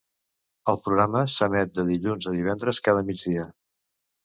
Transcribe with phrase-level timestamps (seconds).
[0.71, 3.49] El programa s'emet de dilluns a divendres cada migdia.